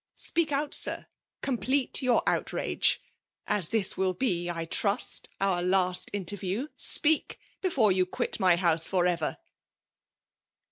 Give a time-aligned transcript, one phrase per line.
[0.15, 1.05] Speak out, sir,
[1.43, 2.99] complete your outrage!
[3.45, 8.87] As this will be, I trust, our .last interview,— speak* before you quit my house
[8.89, 9.37] for ever